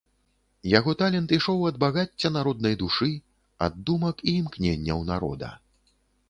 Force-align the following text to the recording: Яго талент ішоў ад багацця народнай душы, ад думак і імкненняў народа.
Яго 0.77 0.93
талент 1.01 1.33
ішоў 1.37 1.59
ад 1.69 1.77
багацця 1.83 2.31
народнай 2.37 2.75
душы, 2.81 3.11
ад 3.67 3.77
думак 3.91 4.25
і 4.33 4.35
імкненняў 4.41 5.05
народа. 5.13 5.53